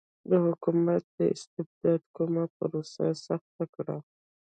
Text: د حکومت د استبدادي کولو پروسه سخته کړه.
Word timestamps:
د 0.29 0.31
حکومت 0.45 1.03
د 1.17 1.19
استبدادي 1.35 2.07
کولو 2.15 2.43
پروسه 2.55 3.05
سخته 3.25 3.63
کړه. 3.75 3.95